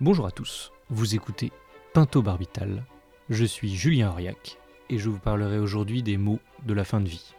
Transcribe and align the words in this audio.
Bonjour 0.00 0.26
à 0.26 0.30
tous, 0.30 0.70
vous 0.90 1.16
écoutez 1.16 1.50
Pinto 1.92 2.22
Barbital. 2.22 2.84
Je 3.30 3.44
suis 3.44 3.74
Julien 3.74 4.10
Auriac 4.10 4.56
et 4.88 4.96
je 4.96 5.10
vous 5.10 5.18
parlerai 5.18 5.58
aujourd'hui 5.58 6.04
des 6.04 6.16
mots 6.16 6.38
de 6.64 6.72
la 6.72 6.84
fin 6.84 7.00
de 7.00 7.08
vie. 7.08 7.34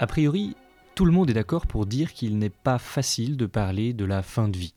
A 0.00 0.06
priori, 0.08 0.56
tout 0.96 1.04
le 1.04 1.12
monde 1.12 1.30
est 1.30 1.34
d'accord 1.34 1.68
pour 1.68 1.86
dire 1.86 2.12
qu'il 2.12 2.38
n'est 2.38 2.50
pas 2.50 2.78
facile 2.78 3.36
de 3.36 3.46
parler 3.46 3.92
de 3.92 4.04
la 4.04 4.24
fin 4.24 4.48
de 4.48 4.56
vie. 4.56 4.75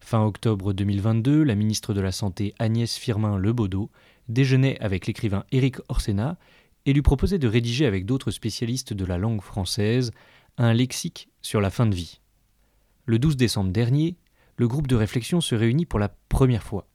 Fin 0.00 0.24
octobre 0.24 0.72
2022, 0.72 1.42
la 1.42 1.54
ministre 1.54 1.92
de 1.92 2.00
la 2.00 2.12
Santé 2.12 2.54
Agnès 2.58 2.96
Firmin-Lebaudot 2.96 3.90
déjeunait 4.28 4.78
avec 4.80 5.06
l'écrivain 5.06 5.44
Éric 5.52 5.76
Orsena 5.88 6.38
et 6.86 6.92
lui 6.92 7.02
proposait 7.02 7.38
de 7.38 7.48
rédiger 7.48 7.84
avec 7.84 8.06
d'autres 8.06 8.30
spécialistes 8.30 8.94
de 8.94 9.04
la 9.04 9.18
langue 9.18 9.42
française 9.42 10.10
un 10.56 10.72
lexique 10.72 11.28
sur 11.42 11.60
la 11.60 11.70
fin 11.70 11.86
de 11.86 11.94
vie. 11.94 12.20
Le 13.04 13.18
12 13.18 13.36
décembre 13.36 13.70
dernier, 13.70 14.16
le 14.56 14.68
groupe 14.68 14.86
de 14.86 14.96
réflexion 14.96 15.40
se 15.40 15.54
réunit 15.54 15.86
pour 15.86 15.98
la 15.98 16.08
première 16.28 16.62
fois. 16.62 16.86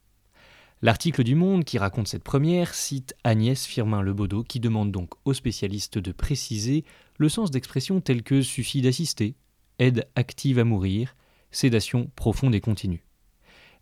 L'article 0.81 1.23
du 1.23 1.35
Monde 1.35 1.63
qui 1.63 1.77
raconte 1.77 2.09
cette 2.09 2.23
première 2.23 2.73
cite 2.73 3.15
Agnès 3.23 3.65
Firmin-Lebaudot 3.65 4.43
qui 4.43 4.59
demande 4.59 4.91
donc 4.91 5.11
aux 5.23 5.33
spécialistes 5.33 5.97
de 5.97 6.11
préciser 6.11 6.83
le 7.17 7.29
sens 7.29 7.51
d'expressions 7.51 8.01
telles 8.01 8.23
que 8.23 8.41
suicide 8.41 8.85
assisté, 8.85 9.35
aide 9.79 10.07
active 10.15 10.59
à 10.59 10.65
mourir, 10.65 11.15
sédation 11.53 12.11
profonde 12.15 12.55
et 12.55 12.61
continue. 12.61 13.05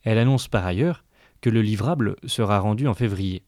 Elle 0.04 0.18
annonce 0.18 0.48
par 0.48 0.66
ailleurs 0.66 1.04
que 1.42 1.50
le 1.50 1.62
livrable 1.62 2.16
sera 2.26 2.60
rendu 2.60 2.88
en 2.88 2.94
février. 2.94 3.44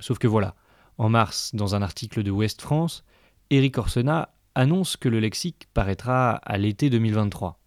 Sauf 0.00 0.18
que 0.18 0.26
voilà, 0.26 0.56
en 0.98 1.08
mars, 1.08 1.54
dans 1.54 1.74
un 1.74 1.82
article 1.82 2.22
de 2.22 2.30
Ouest 2.30 2.60
France, 2.60 3.04
Éric 3.50 3.78
Orsena 3.78 4.34
annonce 4.54 4.96
que 4.96 5.08
le 5.08 5.20
lexique 5.20 5.68
paraîtra 5.72 6.32
à 6.36 6.58
l'été 6.58 6.90
2023. 6.90 7.58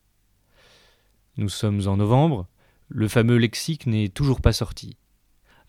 Nous 1.37 1.49
sommes 1.49 1.87
en 1.87 1.97
novembre, 1.97 2.47
le 2.87 3.07
fameux 3.07 3.37
lexique 3.37 3.87
n'est 3.87 4.09
toujours 4.09 4.41
pas 4.41 4.53
sorti. 4.53 4.97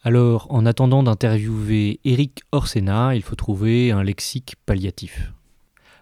Alors, 0.03 0.47
en 0.51 0.67
attendant 0.67 1.03
d'interviewer 1.03 2.01
Éric 2.05 2.43
Orsena, 2.53 3.17
il 3.17 3.23
faut 3.23 3.35
trouver 3.35 3.91
un 3.91 4.05
lexique 4.05 4.55
palliatif. 4.67 5.33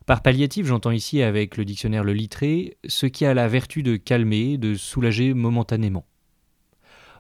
Par 0.07 0.21
palliatif, 0.21 0.67
j'entends 0.67 0.91
ici 0.91 1.23
avec 1.23 1.57
le 1.57 1.65
dictionnaire 1.65 2.05
Le 2.05 2.13
Littré 2.13 2.77
ce 2.87 3.07
qui 3.07 3.25
a 3.25 3.33
la 3.33 3.49
vertu 3.49 3.83
de 3.83 3.97
calmer, 3.97 4.59
de 4.59 4.75
soulager 4.75 5.33
momentanément. 5.33 6.05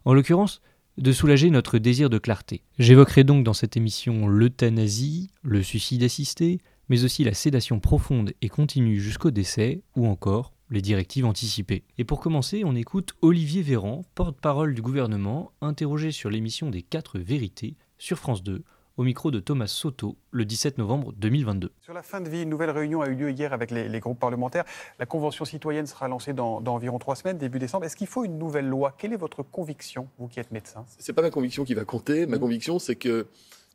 En 0.04 0.12
l'occurrence, 0.12 0.60
de 0.98 1.10
soulager 1.10 1.48
notre 1.48 1.78
désir 1.78 2.10
de 2.10 2.18
clarté. 2.18 2.62
J'évoquerai 2.78 3.24
donc 3.24 3.42
dans 3.42 3.55
cette 3.55 3.78
émission 3.78 4.27
l'euthanasie, 4.27 5.30
le 5.42 5.62
suicide 5.62 6.02
assisté, 6.02 6.58
mais 6.90 7.05
aussi 7.05 7.24
la 7.24 7.32
sédation 7.32 7.80
profonde 7.80 8.34
et 8.42 8.50
continue 8.50 9.00
jusqu'au 9.00 9.30
décès, 9.30 9.82
ou 9.96 10.06
encore 10.06 10.52
les 10.68 10.82
directives 10.82 11.24
anticipées. 11.24 11.84
Et 11.96 12.05
pour 12.05 12.20
commencer, 12.20 12.64
on 12.66 12.77
écoute 12.77 13.14
Olivier 13.22 13.62
Véran, 13.62 14.05
porte-parole 14.14 14.74
du 14.74 14.82
gouvernement, 14.82 15.52
interrogé 15.62 16.12
sur 16.12 16.28
l'émission 16.28 16.68
des 16.68 16.82
quatre 16.82 17.18
vérités 17.18 17.77
sur 17.96 18.18
France 18.18 18.42
2, 18.42 18.62
au 18.97 19.03
micro 19.03 19.31
de 19.31 19.41
Thomas 19.41 19.67
Soto 19.67 20.17
le 20.31 20.45
17 20.45 20.78
novembre 20.78 21.12
2022. 21.17 21.73
Sur 21.81 21.95
la 21.95 22.03
fin 22.03 22.20
de 22.20 22.28
vie, 22.28 22.42
une 22.42 22.48
nouvelle 22.48 22.70
réunion 22.70 23.03
a 23.03 23.09
eu 23.09 23.14
lieu 23.14 23.31
hier 23.31 23.53
avec 23.53 23.70
les, 23.70 24.01
groupes 24.01 24.19
parlementaires. 24.19 24.64
La 24.98 25.06
convention 25.06 25.45
citoyenne 25.45 25.86
sera 25.86 26.09
lancée 26.09 26.33
dans, 26.33 26.62
environ 26.67 26.98
trois 26.98 27.17
semaines, 27.17 27.39
début 27.39 27.59
décembre. 27.59 27.84
Est-ce 27.86 27.97
qu'il 27.97 28.06
faut 28.06 28.25
une 28.25 28.39
nouvelle 28.39 28.69
loi? 28.69 28.95
Quelle 28.97 29.12
est 29.12 29.19
votre 29.19 29.42
conviction, 29.42 30.08
vous 30.18 30.29
qui 30.29 30.41
êtes 30.41 30.52
médecin? 30.52 30.85
C'est 30.98 31.13
pas 31.13 31.23
ma 31.23 31.30
conviction 31.30 31.64
qui 31.64 31.74
va 31.74 31.85
compter. 31.85 32.27
Ma 32.27 32.36
mmh. 32.36 32.41
conviction, 32.41 32.79
c'est 32.79 32.96
que 32.96 33.27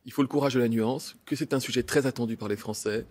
il 0.06 0.14
faut 0.14 0.22
le 0.22 0.28
courage 0.28 0.54
de 0.54 0.60
la 0.60 0.70
nuance, 0.70 1.18
que 1.26 1.36
c'est 1.36 1.54
un 1.54 1.60
sujet 1.60 1.84
très 1.84 2.06
attendu 2.06 2.38
par 2.38 2.48
les 2.48 2.56
Français, 2.56 3.06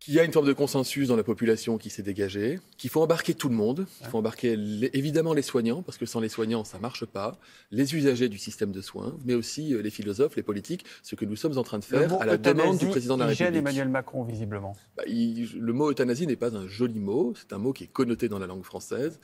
qu'il 0.00 0.14
y 0.14 0.20
a 0.20 0.24
une 0.24 0.32
forme 0.32 0.46
de 0.46 0.52
consensus 0.52 1.08
dans 1.08 1.16
la 1.16 1.22
population 1.22 1.78
qui 1.78 1.90
s'est 1.90 2.02
dégagée, 2.02 2.60
qu'il 2.76 2.90
faut 2.90 3.02
embarquer 3.02 3.34
tout 3.34 3.48
le 3.48 3.54
monde, 3.54 3.86
qu'il 3.98 4.06
faut 4.06 4.18
embarquer 4.18 4.56
évidemment 4.92 5.32
les 5.32 5.42
soignants, 5.42 5.82
parce 5.82 5.98
que 5.98 6.06
sans 6.06 6.20
les 6.20 6.28
soignants, 6.28 6.64
ça 6.64 6.78
marche 6.78 7.06
pas, 7.06 7.38
les 7.70 7.94
usagers 7.94 8.28
du 8.28 8.38
système 8.38 8.72
de 8.72 8.80
soins, 8.80 9.16
mais 9.24 9.34
aussi 9.34 9.74
euh, 9.74 9.82
les 9.82 9.90
philosophes, 9.90 10.36
les 10.36 10.42
politiques, 10.42 10.84
ce 11.02 11.14
que 11.14 11.24
nous 11.24 11.36
sommes 11.36 11.58
en 11.58 11.62
train 11.62 11.78
de 11.78 11.84
faire 11.84 12.20
à 12.20 12.26
la 12.26 12.36
demande 12.36 12.78
du 12.78 12.86
président 12.86 13.16
de 13.16 13.22
la 13.22 13.28
République. 13.28 13.56
Emmanuel 13.56 13.88
Macron, 13.88 14.22
visiblement. 14.22 14.76
Bah, 14.96 15.04
le 15.06 15.72
mot 15.72 15.90
euthanasie 15.90 16.26
n'est 16.26 16.36
pas 16.36 16.54
un 16.54 16.68
joli 16.68 17.00
mot, 17.00 17.32
c'est 17.34 17.52
un 17.52 17.58
mot 17.58 17.72
qui 17.72 17.84
est 17.84 17.92
connoté 17.92 18.28
dans 18.28 18.38
la 18.38 18.46
langue 18.46 18.64
française. 18.64 19.18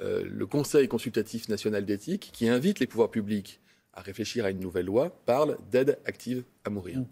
Euh, 0.00 0.24
le 0.24 0.46
Conseil 0.46 0.88
consultatif 0.88 1.48
national 1.48 1.84
d'éthique, 1.84 2.30
qui 2.32 2.48
invite 2.48 2.78
les 2.78 2.86
pouvoirs 2.86 3.10
publics 3.10 3.60
à 3.94 4.02
réfléchir 4.02 4.44
à 4.44 4.50
une 4.50 4.60
nouvelle 4.60 4.86
loi, 4.86 5.10
parle 5.26 5.58
d'aide 5.70 5.98
active 6.04 6.44
à 6.64 6.70
mourir. 6.70 6.98
Mm. 6.98 7.06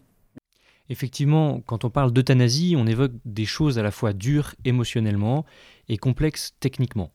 Effectivement, 0.90 1.60
quand 1.60 1.84
on 1.84 1.90
parle 1.90 2.12
d'euthanasie, 2.12 2.74
on 2.76 2.86
évoque 2.86 3.12
des 3.24 3.44
choses 3.44 3.78
à 3.78 3.82
la 3.82 3.90
fois 3.90 4.12
dures 4.12 4.54
émotionnellement 4.64 5.44
et 5.88 5.98
complexes 5.98 6.54
techniquement. 6.60 7.12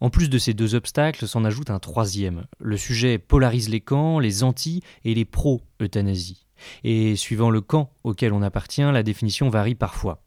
En 0.00 0.10
plus 0.10 0.30
de 0.30 0.38
ces 0.38 0.54
deux 0.54 0.74
obstacles, 0.74 1.26
s'en 1.28 1.44
ajoute 1.44 1.70
un 1.70 1.78
troisième. 1.78 2.46
Le 2.58 2.76
sujet 2.76 3.18
polarise 3.18 3.68
les 3.68 3.80
camps, 3.80 4.18
les 4.18 4.42
anti- 4.42 4.82
et 5.04 5.14
les 5.14 5.24
pro-euthanasie. 5.24 6.46
Et 6.82 7.16
suivant 7.16 7.50
le 7.50 7.60
camp 7.60 7.92
auquel 8.02 8.32
on 8.32 8.42
appartient, 8.42 8.82
la 8.82 9.02
définition 9.02 9.48
varie 9.48 9.74
parfois. 9.74 10.22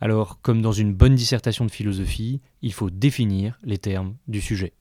Alors, 0.00 0.40
comme 0.40 0.60
dans 0.60 0.72
une 0.72 0.92
bonne 0.92 1.14
dissertation 1.14 1.64
de 1.64 1.70
philosophie, 1.70 2.40
il 2.60 2.72
faut 2.72 2.90
définir 2.90 3.58
les 3.62 3.78
termes 3.78 4.16
du 4.28 4.40
sujet. 4.40 4.74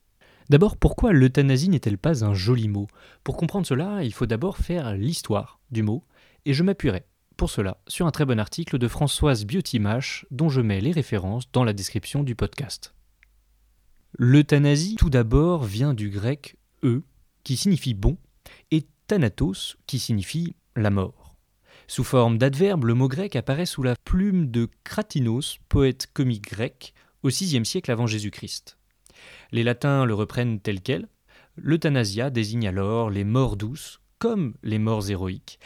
D'abord, 0.49 0.77
pourquoi 0.77 1.13
l'euthanasie 1.13 1.69
n'est-elle 1.69 1.99
pas 1.99 2.25
un 2.25 2.33
joli 2.33 2.67
mot? 2.67 2.87
Pour 3.23 3.37
comprendre 3.37 3.67
cela, 3.67 4.03
il 4.03 4.13
faut 4.13 4.25
d'abord 4.25 4.57
faire 4.57 4.95
l'histoire 4.95 5.59
du 5.71 5.83
mot, 5.83 6.03
et 6.45 6.53
je 6.53 6.63
m'appuierai 6.63 7.03
pour 7.39 7.49
cela 7.49 7.77
sur 7.87 8.05
un 8.05 8.11
très 8.11 8.25
bon 8.25 8.37
article 8.37 8.77
de 8.77 8.89
Françoise 8.89 9.45
Biotimache 9.45 10.25
dont 10.29 10.49
je 10.49 10.59
mets 10.59 10.81
les 10.81 10.91
références 10.91 11.49
dans 11.53 11.63
la 11.63 11.71
description 11.71 12.21
du 12.21 12.35
podcast. 12.35 12.93
L'euthanasie, 14.17 14.97
tout 14.97 15.09
d'abord, 15.09 15.63
vient 15.63 15.93
du 15.93 16.09
grec 16.09 16.57
e, 16.83 17.01
qui 17.45 17.55
signifie 17.55 17.93
bon, 17.93 18.17
et 18.71 18.85
thanatos, 19.07 19.77
qui 19.87 19.99
signifie 19.99 20.53
la 20.75 20.89
mort. 20.89 21.37
Sous 21.87 22.03
forme 22.03 22.37
d'adverbe, 22.37 22.83
le 22.83 22.93
mot 22.93 23.07
grec 23.07 23.37
apparaît 23.37 23.65
sous 23.65 23.83
la 23.83 23.95
plume 23.95 24.51
de 24.51 24.67
Kratinos, 24.83 25.59
poète 25.69 26.07
comique 26.13 26.43
grec, 26.43 26.93
au 27.23 27.29
VIe 27.29 27.65
siècle 27.65 27.89
avant 27.89 28.05
Jésus-Christ. 28.05 28.77
Les 29.53 29.63
latins 29.63 30.03
le 30.03 30.13
reprennent 30.13 30.59
tel 30.59 30.81
quel. 30.81 31.07
L'euthanasia 31.55 32.31
désigne 32.31 32.67
alors 32.67 33.09
les 33.09 33.23
morts 33.23 33.55
douces, 33.55 34.01
comme 34.17 34.55
les 34.61 34.77
morts 34.77 35.09
héroïques. 35.09 35.57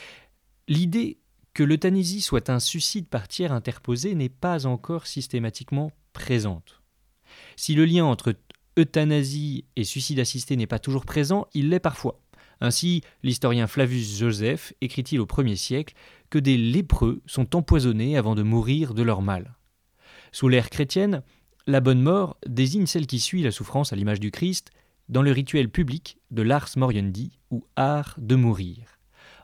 L'idée 0.68 1.18
que 1.54 1.64
l'euthanasie 1.64 2.22
soit 2.22 2.50
un 2.50 2.60
suicide 2.60 3.08
par 3.08 3.28
tiers 3.28 3.52
interposé 3.52 4.16
n'est 4.16 4.30
pas 4.30 4.66
encore 4.66 5.08
systématiquement 5.08 5.92
présente. 6.14 6.82
Si 7.56 7.76
le 7.76 7.86
lien 7.86 8.06
entre 8.06 8.36
euthanasie 8.78 9.66
et 9.76 9.84
suicide 9.84 10.20
assisté 10.20 10.56
n'est 10.56 10.68
pas 10.68 10.80
toujours 10.80 11.06
présent, 11.06 11.48
il 11.54 11.70
l'est 11.70 11.80
parfois. 11.80 12.20
Ainsi, 12.60 13.02
l'historien 13.24 13.68
Flavius 13.68 14.18
Joseph 14.18 14.74
écrit-il 14.82 15.20
au 15.20 15.26
1er 15.26 15.56
siècle 15.56 15.96
que 16.30 16.40
des 16.40 16.58
lépreux 16.58 17.22
sont 17.26 17.56
empoisonnés 17.56 18.18
avant 18.18 18.36
de 18.36 18.44
mourir 18.44 18.94
de 18.94 19.04
leur 19.04 19.22
mal. 19.22 19.56
Sous 20.32 20.48
l'ère 20.48 20.70
chrétienne, 20.70 21.22
la 21.68 21.82
bonne 21.82 22.02
mort 22.02 22.38
désigne 22.48 22.88
celle 22.88 23.08
qui 23.08 23.20
suit 23.20 23.44
la 23.44 23.52
souffrance 23.52 23.94
à 23.94 23.96
l'image 23.96 24.20
du 24.20 24.32
Christ 24.32 24.72
dans 25.10 25.22
le 25.22 25.32
rituel 25.32 25.70
public 25.70 26.18
de 26.32 26.42
l'ars 26.42 26.70
moriendi 26.78 27.38
ou 27.52 27.66
art 27.76 28.16
de 28.18 28.36
mourir. 28.36 29.00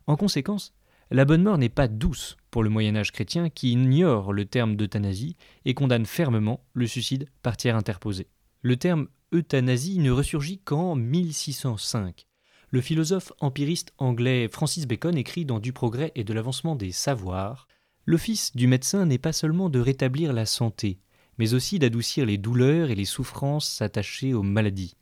En 0.07 0.15
conséquence, 0.15 0.73
la 1.11 1.25
bonne 1.25 1.43
mort 1.43 1.57
n'est 1.57 1.69
pas 1.69 1.87
douce 1.87 2.37
pour 2.51 2.63
le 2.63 2.69
Moyen 2.69 2.95
Âge 2.95 3.11
chrétien 3.11 3.49
qui 3.49 3.71
ignore 3.71 4.31
le 4.31 4.45
terme 4.45 4.75
d'euthanasie 4.75 5.35
et 5.65 5.73
condamne 5.73 6.05
fermement 6.05 6.63
le 6.73 6.85
suicide 6.85 7.27
par 7.41 7.57
tiers 7.57 7.75
interposé. 7.75 8.27
Le 8.61 8.77
terme 8.77 9.07
euthanasie 9.33 9.99
ne 9.99 10.11
ressurgit 10.11 10.59
qu'en 10.59 10.95
1605. 10.95 12.27
Le 12.71 12.81
philosophe 12.81 13.33
empiriste 13.39 13.93
anglais 13.97 14.47
Francis 14.47 14.85
Bacon 14.85 15.17
écrit 15.17 15.45
dans 15.45 15.59
Du 15.59 15.73
progrès 15.73 16.11
et 16.13 16.23
de 16.23 16.33
l'avancement 16.33 16.75
des 16.75 16.91
savoirs 16.91 17.67
L'office 18.05 18.55
du 18.55 18.67
médecin 18.67 19.05
n'est 19.05 19.17
pas 19.17 19.33
seulement 19.33 19.69
de 19.69 19.79
rétablir 19.79 20.33
la 20.33 20.45
santé, 20.45 20.99
mais 21.37 21.53
aussi 21.53 21.79
d'adoucir 21.79 22.25
les 22.25 22.37
douleurs 22.37 22.91
et 22.91 22.95
les 22.95 23.05
souffrances 23.05 23.81
attachées 23.81 24.33
aux 24.33 24.43
maladies. 24.43 24.95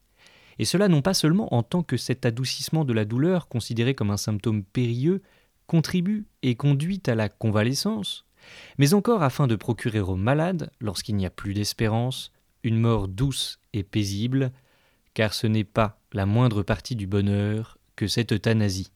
Et 0.60 0.66
cela 0.66 0.88
non 0.88 1.02
pas 1.02 1.14
seulement 1.14 1.54
en 1.54 1.64
tant 1.64 1.84
que 1.84 1.98
cet 1.98 2.26
adoucissement 2.26 2.86
de 2.86 2.94
la 2.94 3.06
douleur 3.06 3.48
considéré 3.48 3.96
comme 3.96 4.12
un 4.12 4.18
symptôme 4.18 4.64
périlleux 4.64 5.22
contribue 5.68 6.26
et 6.42 6.56
conduit 6.56 7.02
à 7.08 7.16
la 7.16 7.30
convalescence, 7.30 8.26
mais 8.78 8.94
encore 8.94 9.24
afin 9.24 9.48
de 9.48 9.56
procurer 9.56 10.00
aux 10.00 10.16
malades, 10.16 10.72
lorsqu'il 10.80 11.16
n'y 11.16 11.26
a 11.26 11.30
plus 11.30 11.54
d'espérance, 11.54 12.32
une 12.64 12.80
mort 12.80 13.08
douce 13.08 13.60
et 13.74 13.84
paisible, 13.84 14.52
car 15.14 15.34
ce 15.34 15.48
n'est 15.48 15.64
pas 15.64 16.00
la 16.14 16.26
moindre 16.26 16.64
partie 16.64 16.96
du 16.96 17.08
bonheur 17.08 17.78
que 17.96 18.08
cette 18.08 18.32
euthanasie. 18.32 18.92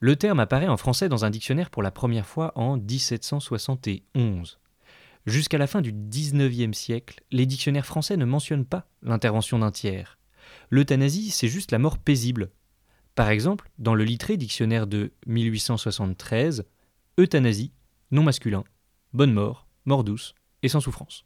Le 0.00 0.16
terme 0.16 0.40
apparaît 0.40 0.68
en 0.68 0.76
français 0.76 1.08
dans 1.08 1.24
un 1.24 1.30
dictionnaire 1.30 1.70
pour 1.70 1.82
la 1.82 1.90
première 1.90 2.26
fois 2.26 2.52
en 2.56 2.76
1771. 2.76 4.58
Jusqu'à 5.26 5.56
la 5.56 5.66
fin 5.66 5.80
du 5.80 5.92
XIXe 5.92 6.76
siècle, 6.76 7.22
les 7.30 7.46
dictionnaires 7.46 7.86
français 7.86 8.18
ne 8.18 8.26
mentionnent 8.26 8.66
pas 8.66 8.86
l'intervention 9.02 9.58
d'un 9.58 9.70
tiers. 9.70 10.18
L'euthanasie, 10.68 11.30
c'est 11.30 11.48
juste 11.48 11.72
la 11.72 11.78
mort 11.78 11.96
paisible. 11.96 12.50
Par 13.14 13.30
exemple, 13.30 13.70
dans 13.78 13.94
le 13.94 14.04
Littré 14.04 14.36
dictionnaire 14.36 14.86
de 14.86 15.12
1873, 15.26 16.64
euthanasie, 17.18 17.72
non 18.10 18.24
masculin, 18.24 18.64
bonne 19.12 19.32
mort, 19.32 19.66
mort 19.84 20.02
douce 20.02 20.34
et 20.62 20.68
sans 20.68 20.80
souffrance. 20.80 21.24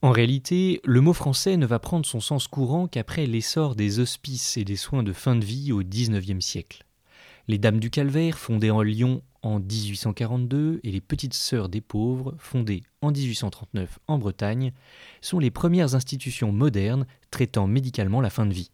En 0.00 0.10
réalité, 0.10 0.80
le 0.84 1.00
mot 1.00 1.12
français 1.14 1.56
ne 1.56 1.66
va 1.66 1.78
prendre 1.78 2.06
son 2.06 2.20
sens 2.20 2.46
courant 2.46 2.86
qu'après 2.86 3.26
l'essor 3.26 3.74
des 3.74 3.98
hospices 3.98 4.56
et 4.56 4.64
des 4.64 4.76
soins 4.76 5.02
de 5.02 5.12
fin 5.12 5.34
de 5.34 5.44
vie 5.44 5.72
au 5.72 5.82
XIXe 5.82 6.44
siècle. 6.44 6.84
Les 7.48 7.58
Dames 7.58 7.80
du 7.80 7.90
Calvaire, 7.90 8.38
fondées 8.38 8.70
en 8.70 8.82
Lyon 8.82 9.22
en 9.42 9.58
1842, 9.60 10.80
et 10.84 10.90
les 10.90 11.00
Petites 11.00 11.34
Sœurs 11.34 11.68
des 11.68 11.80
Pauvres, 11.80 12.34
fondées 12.38 12.82
en 13.02 13.10
1839 13.10 13.98
en 14.06 14.18
Bretagne, 14.18 14.72
sont 15.20 15.38
les 15.38 15.50
premières 15.50 15.94
institutions 15.94 16.52
modernes 16.52 17.06
traitant 17.30 17.66
médicalement 17.66 18.20
la 18.20 18.30
fin 18.30 18.46
de 18.46 18.54
vie. 18.54 18.70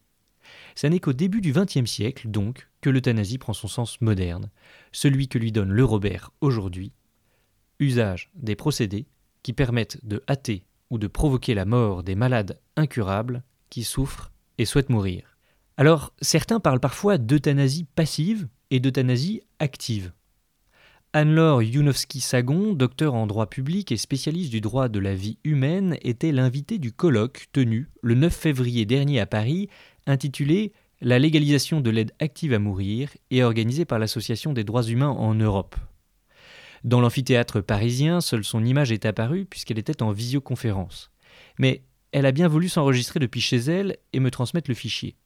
Ce 0.75 0.87
n'est 0.87 1.01
qu'au 1.01 1.13
début 1.13 1.41
du 1.41 1.53
XXe 1.53 1.91
siècle, 1.91 2.29
donc, 2.29 2.69
que 2.81 2.91
l'euthanasie 2.91 3.39
prend 3.39 3.53
son 3.53 3.69
sens 3.69 4.01
moderne, 4.01 4.51
celui 4.93 5.29
que 5.29 5.39
lui 5.39 5.53
donne 5.53 5.73
le 5.73 5.85
Robert 5.85 6.31
aujourd'hui, 6.41 6.93
usage 7.79 8.31
des 8.35 8.57
procédés 8.57 9.07
qui 9.43 9.53
permettent 9.53 10.05
de 10.05 10.23
hâter 10.29 10.65
ou 10.91 10.99
de 10.99 11.07
provoquer 11.07 11.55
la 11.55 11.65
mort 11.65 12.03
des 12.03 12.15
malades 12.15 12.61
incurables 12.77 13.43
qui 13.71 13.85
souffrent 13.85 14.33
et 14.59 14.65
souhaitent 14.65 14.91
mourir. 14.91 15.37
Alors, 15.77 16.13
certains 16.21 16.61
parlent 16.61 16.81
parfois 16.81 17.17
d'euthanasie 17.17 17.87
passive 17.95 18.49
et 18.71 18.81
d'euthanasie 18.81 19.43
active. 19.59 20.13
Anne-Laure 21.13 21.63
Younowski-Sagon, 21.63 22.73
docteur 22.73 23.15
en 23.15 23.27
droit 23.27 23.49
public 23.49 23.91
et 23.91 23.97
spécialiste 23.97 24.51
du 24.51 24.61
droit 24.61 24.89
de 24.89 25.01
la 25.01 25.13
vie 25.13 25.39
humaine, 25.43 25.97
était 26.03 26.31
l'invitée 26.31 26.79
du 26.79 26.93
colloque 26.93 27.49
tenu 27.51 27.89
le 28.01 28.15
9 28.15 28.33
février 28.33 28.87
dernier 28.87 29.19
à 29.19 29.27
Paris, 29.27 29.69
intitulé 30.11 30.73
La 31.01 31.19
légalisation 31.19 31.81
de 31.81 31.91
l'aide 31.91 32.13
active 32.19 32.53
à 32.53 32.59
mourir 32.59 33.11
et 33.31 33.43
organisé 33.43 33.85
par 33.85 33.99
l'Association 33.99 34.53
des 34.53 34.65
droits 34.65 34.83
humains 34.83 35.09
en 35.09 35.35
Europe. 35.35 35.77
Dans 36.85 37.01
l'amphithéâtre 37.01 37.61
parisien, 37.61 38.21
seule 38.21 38.45
son 38.45 38.65
image 38.65 38.93
est 38.93 39.07
apparue 39.07 39.45
puisqu'elle 39.45 39.79
était 39.79 40.03
en 40.03 40.13
visioconférence. 40.13 41.11
Mais 41.59 41.83
elle 42.13 42.27
a 42.27 42.33
bien 42.33 42.49
voulu 42.49 42.69
s'enregistrer 42.69 43.21
depuis 43.21 43.41
chez 43.41 43.59
elle 43.59 43.97
et 44.13 44.21
me 44.21 44.31
transmettre 44.31 44.71
le 44.71 44.75
fichier. 44.75 45.17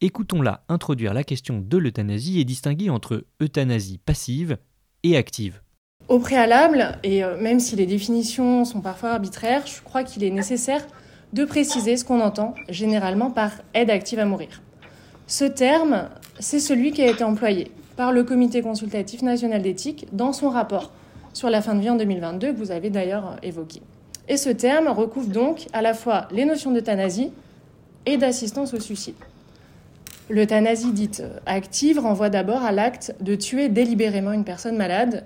Écoutons-la 0.00 0.64
introduire 0.68 1.12
la 1.12 1.24
question 1.24 1.60
de 1.60 1.76
l'euthanasie 1.76 2.38
et 2.38 2.44
distinguer 2.44 2.88
entre 2.88 3.24
euthanasie 3.42 3.98
passive 3.98 4.58
et 5.02 5.16
active. 5.16 5.60
Au 6.08 6.20
préalable, 6.20 6.98
et 7.02 7.24
euh, 7.24 7.36
même 7.40 7.60
si 7.60 7.76
les 7.76 7.86
définitions 7.86 8.64
sont 8.64 8.80
parfois 8.80 9.10
arbitraires, 9.10 9.66
je 9.66 9.82
crois 9.82 10.04
qu'il 10.04 10.22
est 10.22 10.30
nécessaire 10.30 10.86
de 11.32 11.44
préciser 11.44 11.96
ce 11.96 12.04
qu'on 12.04 12.20
entend 12.20 12.54
généralement 12.68 13.30
par 13.30 13.52
aide 13.74 13.90
active 13.90 14.18
à 14.18 14.24
mourir. 14.24 14.62
Ce 15.26 15.44
terme, 15.44 16.08
c'est 16.38 16.60
celui 16.60 16.92
qui 16.92 17.02
a 17.02 17.10
été 17.10 17.24
employé 17.24 17.70
par 17.96 18.12
le 18.12 18.24
Comité 18.24 18.62
consultatif 18.62 19.22
national 19.22 19.60
d'éthique 19.60 20.06
dans 20.12 20.32
son 20.32 20.48
rapport 20.48 20.92
sur 21.32 21.50
la 21.50 21.60
fin 21.60 21.74
de 21.74 21.80
vie 21.80 21.90
en 21.90 21.96
2022 21.96 22.52
que 22.52 22.56
vous 22.56 22.70
avez 22.70 22.90
d'ailleurs 22.90 23.36
évoqué. 23.42 23.82
Et 24.28 24.36
ce 24.36 24.50
terme 24.50 24.88
recouvre 24.88 25.28
donc 25.28 25.66
à 25.72 25.82
la 25.82 25.94
fois 25.94 26.28
les 26.30 26.44
notions 26.44 26.70
d'euthanasie 26.70 27.32
et 28.06 28.16
d'assistance 28.16 28.72
au 28.74 28.80
suicide. 28.80 29.16
L'euthanasie 30.30 30.92
dite 30.92 31.22
active 31.46 31.98
renvoie 31.98 32.28
d'abord 32.28 32.62
à 32.62 32.72
l'acte 32.72 33.14
de 33.20 33.34
tuer 33.34 33.68
délibérément 33.68 34.32
une 34.32 34.44
personne 34.44 34.76
malade, 34.76 35.24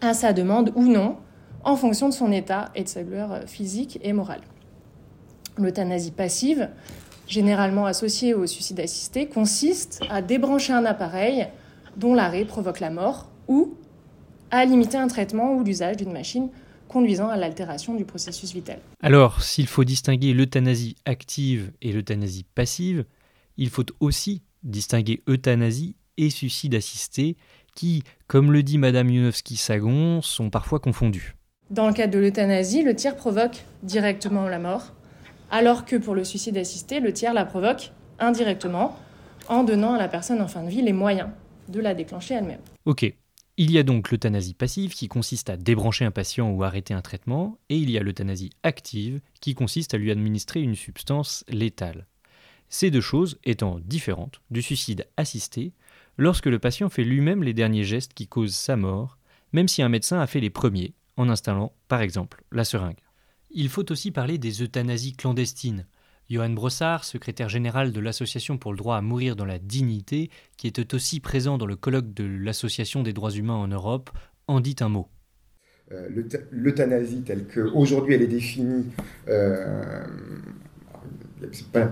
à 0.00 0.14
sa 0.14 0.32
demande 0.32 0.72
ou 0.76 0.84
non, 0.84 1.16
en 1.64 1.76
fonction 1.76 2.08
de 2.08 2.14
son 2.14 2.30
état 2.30 2.70
et 2.76 2.84
de 2.84 2.88
sa 2.88 3.02
gloire 3.02 3.40
physique 3.46 3.98
et 4.02 4.12
morale. 4.12 4.40
L'euthanasie 5.58 6.12
passive, 6.12 6.68
généralement 7.26 7.86
associée 7.86 8.32
au 8.32 8.46
suicide 8.46 8.80
assisté, 8.80 9.26
consiste 9.26 10.00
à 10.08 10.22
débrancher 10.22 10.72
un 10.72 10.84
appareil 10.84 11.48
dont 11.96 12.14
l'arrêt 12.14 12.44
provoque 12.44 12.80
la 12.80 12.90
mort 12.90 13.28
ou 13.48 13.74
à 14.50 14.64
limiter 14.64 14.96
un 14.96 15.08
traitement 15.08 15.54
ou 15.54 15.64
l'usage 15.64 15.96
d'une 15.96 16.12
machine 16.12 16.48
conduisant 16.88 17.28
à 17.28 17.36
l'altération 17.36 17.94
du 17.94 18.04
processus 18.04 18.54
vital. 18.54 18.78
Alors, 19.02 19.42
s'il 19.42 19.66
faut 19.66 19.84
distinguer 19.84 20.32
l'euthanasie 20.32 20.96
active 21.04 21.70
et 21.82 21.92
l'euthanasie 21.92 22.46
passive, 22.54 23.04
il 23.58 23.68
faut 23.68 23.84
aussi 24.00 24.42
distinguer 24.62 25.22
euthanasie 25.28 25.96
et 26.16 26.30
suicide 26.30 26.74
assisté, 26.74 27.36
qui, 27.74 28.02
comme 28.26 28.52
le 28.52 28.62
dit 28.62 28.78
Madame 28.78 29.10
Yunowski-Sagon, 29.10 30.22
sont 30.22 30.50
parfois 30.50 30.80
confondus. 30.80 31.36
Dans 31.70 31.86
le 31.86 31.92
cas 31.92 32.06
de 32.06 32.18
l'euthanasie, 32.18 32.82
le 32.82 32.94
tiers 32.94 33.14
provoque 33.14 33.64
directement 33.82 34.48
la 34.48 34.58
mort, 34.58 34.94
alors 35.50 35.84
que 35.84 35.96
pour 35.96 36.14
le 36.14 36.24
suicide 36.24 36.56
assisté, 36.56 37.00
le 37.00 37.12
tiers 37.12 37.34
la 37.34 37.44
provoque 37.44 37.92
indirectement, 38.18 38.96
en 39.48 39.64
donnant 39.64 39.94
à 39.94 39.98
la 39.98 40.08
personne 40.08 40.40
en 40.40 40.48
fin 40.48 40.62
de 40.62 40.68
vie 40.68 40.82
les 40.82 40.92
moyens 40.92 41.30
de 41.68 41.80
la 41.80 41.94
déclencher 41.94 42.34
elle-même. 42.34 42.60
Ok. 42.84 43.12
Il 43.60 43.72
y 43.72 43.78
a 43.78 43.82
donc 43.82 44.12
l'euthanasie 44.12 44.54
passive 44.54 44.94
qui 44.94 45.08
consiste 45.08 45.50
à 45.50 45.56
débrancher 45.56 46.04
un 46.04 46.12
patient 46.12 46.48
ou 46.50 46.62
arrêter 46.62 46.94
un 46.94 47.02
traitement, 47.02 47.58
et 47.68 47.76
il 47.76 47.90
y 47.90 47.98
a 47.98 48.02
l'euthanasie 48.02 48.50
active 48.62 49.20
qui 49.40 49.54
consiste 49.54 49.94
à 49.94 49.98
lui 49.98 50.12
administrer 50.12 50.62
une 50.62 50.76
substance 50.76 51.44
létale. 51.48 52.06
Ces 52.68 52.92
deux 52.92 53.00
choses 53.00 53.38
étant 53.42 53.80
différentes 53.80 54.40
du 54.52 54.62
suicide 54.62 55.08
assisté, 55.16 55.72
lorsque 56.18 56.46
le 56.46 56.60
patient 56.60 56.88
fait 56.88 57.02
lui-même 57.02 57.42
les 57.42 57.54
derniers 57.54 57.82
gestes 57.82 58.14
qui 58.14 58.28
causent 58.28 58.54
sa 58.54 58.76
mort, 58.76 59.18
même 59.52 59.66
si 59.66 59.82
un 59.82 59.88
médecin 59.88 60.20
a 60.20 60.28
fait 60.28 60.40
les 60.40 60.50
premiers, 60.50 60.94
en 61.16 61.28
installant, 61.28 61.72
par 61.88 62.00
exemple, 62.00 62.44
la 62.52 62.64
seringue. 62.64 63.00
Il 63.50 63.68
faut 63.70 63.90
aussi 63.90 64.10
parler 64.10 64.36
des 64.36 64.62
euthanasies 64.62 65.14
clandestines. 65.14 65.86
Johan 66.28 66.50
Brossard, 66.50 67.04
secrétaire 67.04 67.48
général 67.48 67.92
de 67.92 68.00
l'Association 68.00 68.58
pour 68.58 68.72
le 68.72 68.76
droit 68.76 68.96
à 68.96 69.00
mourir 69.00 69.34
dans 69.34 69.46
la 69.46 69.58
dignité, 69.58 70.30
qui 70.58 70.66
était 70.66 70.94
aussi 70.94 71.20
présent 71.20 71.56
dans 71.56 71.64
le 71.64 71.76
colloque 71.76 72.12
de 72.12 72.24
l'Association 72.24 73.02
des 73.02 73.14
droits 73.14 73.30
humains 73.30 73.54
en 73.54 73.68
Europe, 73.68 74.10
en 74.46 74.60
dit 74.60 74.76
un 74.80 74.90
mot. 74.90 75.08
Euh, 75.90 76.08
l'euthanasie 76.50 77.22
telle 77.22 77.46
qu'aujourd'hui 77.46 78.14
elle 78.14 78.20
est 78.20 78.26
définie, 78.26 78.84
euh, 79.28 80.04
pas, 81.72 81.90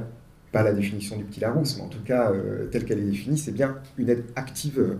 pas 0.52 0.62
la 0.62 0.74
définition 0.74 1.16
du 1.16 1.24
petit 1.24 1.40
Larousse, 1.40 1.78
mais 1.78 1.84
en 1.84 1.88
tout 1.88 2.02
cas, 2.04 2.30
euh, 2.30 2.66
telle 2.66 2.84
qu'elle 2.84 2.98
est 2.98 3.10
définie, 3.10 3.38
c'est 3.38 3.52
bien 3.52 3.78
une 3.96 4.10
aide 4.10 4.24
active 4.36 4.98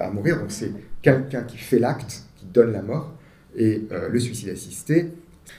à 0.00 0.10
mourir. 0.10 0.40
Donc 0.40 0.50
c'est 0.50 0.72
quelqu'un 1.02 1.44
qui 1.44 1.58
fait 1.58 1.78
l'acte, 1.78 2.24
qui 2.34 2.46
donne 2.46 2.72
la 2.72 2.82
mort. 2.82 3.14
Et 3.56 3.86
le 4.10 4.18
suicide 4.18 4.48
assisté, 4.48 5.12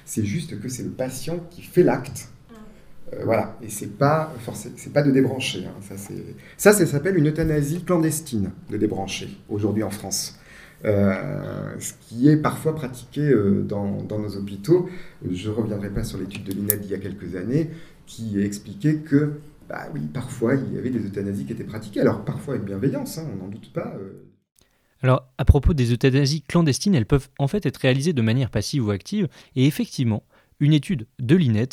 c'est 0.06 0.24
juste 0.24 0.60
que 0.60 0.70
c'est 0.70 0.84
le 0.84 0.90
patient 0.90 1.40
qui 1.50 1.62
fait 1.62 1.84
l'acte. 1.84 2.30
voilà, 3.24 3.58
et 3.62 3.70
c'est 3.70 3.98
pas 3.98 4.34
c'est 4.54 4.94
pas 4.94 5.04
de 5.04 5.12
débrancher. 5.12 5.66
Hein. 5.66 5.96
Ça, 6.58 6.74
ça, 6.74 6.86
s'appelle 6.86 7.18
une 7.18 7.28
euthanasie 7.28 7.84
clandestine 7.84 8.52
de 8.70 8.78
débrancher 8.78 9.38
aujourd'hui 9.50 9.84
en 9.84 9.92
France. 9.92 10.40
ce 10.84 11.94
qui 12.02 12.30
est 12.30 12.38
parfois 12.38 12.76
pratiqué 12.76 13.34
dans, 13.64 14.02
dans, 14.02 14.20
nos 14.20 14.36
hôpitaux. 14.36 14.90
Je 15.30 15.50
ne 15.50 15.56
reviendrai 15.56 15.90
pas 15.90 16.04
sur 16.04 16.18
l'étude 16.18 16.44
de 16.44 16.54
l'INED 16.54 16.82
d'il 16.82 16.92
y 16.92 16.96
a 16.96 17.00
quelques 17.00 17.36
années, 17.36 17.70
qui 18.06 18.42
expliquait 18.42 18.98
que, 18.98 19.40
bah 19.70 19.88
oui, 19.94 20.02
parfois 20.14 20.56
il 20.56 20.74
y 20.74 20.78
avait 20.78 20.90
des 20.92 21.06
euthanasies 21.06 21.46
qui 21.46 21.54
étaient 21.54 21.64
pratiquées, 21.64 22.02
alors 22.02 22.24
parfois 22.26 22.56
avec 22.56 22.66
bienveillance, 22.66 23.18
hein, 23.18 23.28
on 23.34 23.44
n'en 23.44 23.50
doute 23.50 23.72
pas. 23.74 23.96
Alors, 25.06 25.32
à 25.38 25.46
propos 25.46 25.76
des 25.76 25.94
euthanasies 25.94 26.42
clandestines, 26.42 26.96
elles 26.96 27.06
peuvent 27.06 27.30
en 27.38 27.48
fait 27.48 27.68
être 27.68 27.78
réalisées 27.78 28.12
de 28.12 28.24
manière 28.24 28.50
passive 28.50 28.88
ou 28.88 28.90
active, 28.90 29.28
et 29.56 29.68
effectivement, 29.68 30.24
une 30.60 30.74
étude 30.74 31.06
de 31.20 31.36
l'INET, 31.36 31.70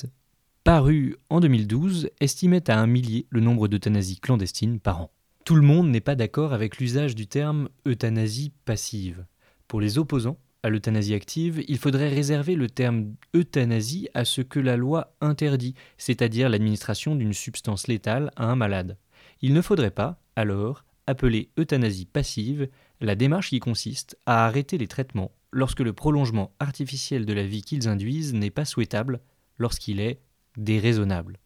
parue 0.64 1.16
en 1.30 1.40
2012, 1.40 2.10
estimait 2.20 2.68
à 2.68 2.78
un 2.78 2.86
millier 2.86 3.24
le 3.30 3.40
nombre 3.40 3.68
d'euthanasies 3.68 4.20
clandestines 4.20 4.80
par 4.80 5.00
an. 5.00 5.10
Tout 5.46 5.54
le 5.54 5.62
monde 5.62 5.88
n'est 5.88 6.02
pas 6.02 6.14
d'accord 6.14 6.52
avec 6.52 6.76
l'usage 6.76 7.14
du 7.14 7.26
terme 7.26 7.70
euthanasie 7.86 8.52
passive. 8.66 9.24
Pour 9.66 9.80
les 9.80 9.96
opposants, 9.96 10.36
à 10.62 10.68
l'euthanasie 10.68 11.14
active, 11.14 11.64
il 11.68 11.78
faudrait 11.78 12.10
réserver 12.10 12.54
le 12.54 12.68
terme 12.68 13.14
euthanasie 13.34 14.10
à 14.12 14.26
ce 14.26 14.42
que 14.42 14.60
la 14.60 14.76
loi 14.76 15.14
interdit, 15.22 15.74
c'est-à-dire 15.96 16.50
l'administration 16.50 17.16
d'une 17.16 17.32
substance 17.32 17.86
létale 17.86 18.30
à 18.36 18.44
un 18.44 18.56
malade. 18.56 18.98
Il 19.40 19.54
ne 19.54 19.62
faudrait 19.62 19.90
pas, 19.90 20.20
alors, 20.36 20.84
appeler 21.06 21.50
euthanasie 21.58 22.06
passive 22.06 22.68
la 23.02 23.14
démarche 23.14 23.50
qui 23.50 23.61
consiste 23.61 24.16
à 24.26 24.47
arrêter 24.47 24.78
les 24.78 24.88
traitements 24.88 25.32
lorsque 25.50 25.80
le 25.80 25.92
prolongement 25.92 26.54
artificiel 26.59 27.26
de 27.26 27.32
la 27.32 27.44
vie 27.44 27.62
qu'ils 27.62 27.88
induisent 27.88 28.32
n'est 28.32 28.50
pas 28.50 28.64
souhaitable, 28.64 29.21
lorsqu'il 29.59 30.00
est 30.00 30.21
déraisonnable. 30.56 31.38